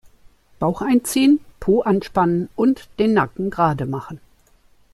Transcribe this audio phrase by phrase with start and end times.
[0.57, 4.19] Bauch einziehen, Po anspannen und den Nacken gerade machen.